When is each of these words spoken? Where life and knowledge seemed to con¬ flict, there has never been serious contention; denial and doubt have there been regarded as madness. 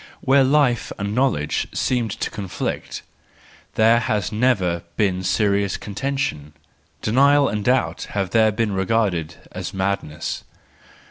Where 0.21 0.43
life 0.43 0.91
and 0.97 1.13
knowledge 1.13 1.67
seemed 1.73 2.09
to 2.21 2.31
con¬ 2.31 2.45
flict, 2.49 3.03
there 3.75 3.99
has 3.99 4.31
never 4.31 4.81
been 4.97 5.21
serious 5.21 5.77
contention; 5.77 6.53
denial 7.03 7.47
and 7.47 7.63
doubt 7.63 8.05
have 8.15 8.31
there 8.31 8.51
been 8.51 8.71
regarded 8.71 9.35
as 9.51 9.75
madness. 9.75 10.43